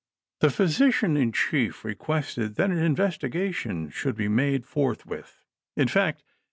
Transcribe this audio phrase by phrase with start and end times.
[0.39, 5.43] The physician in chief requested that an investigation should be made forthwith;
[5.77, 6.23] in fact.